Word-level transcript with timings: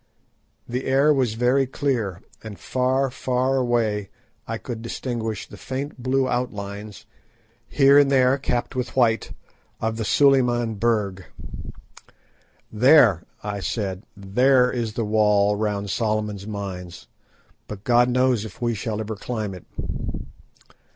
The 0.67 0.85
air 0.85 1.13
was 1.13 1.35
very 1.35 1.67
clear, 1.67 2.23
and 2.43 2.57
far, 2.57 3.11
far 3.11 3.57
away 3.57 4.09
I 4.47 4.57
could 4.57 4.81
distinguish 4.81 5.47
the 5.47 5.57
faint 5.57 6.01
blue 6.01 6.27
outlines, 6.27 7.05
here 7.67 7.99
and 7.99 8.09
there 8.09 8.39
capped 8.39 8.75
with 8.75 8.95
white, 8.95 9.31
of 9.79 9.97
the 9.97 10.03
Suliman 10.03 10.73
Berg. 10.79 11.25
"There," 12.71 13.25
I 13.43 13.59
said, 13.59 14.01
"there 14.17 14.71
is 14.71 14.93
the 14.93 15.05
wall 15.05 15.55
round 15.55 15.91
Solomon's 15.91 16.47
Mines, 16.47 17.07
but 17.67 17.83
God 17.83 18.09
knows 18.09 18.43
if 18.43 18.59
we 18.59 18.73
shall 18.73 19.01
ever 19.01 19.15
climb 19.15 19.53
it." 19.53 19.65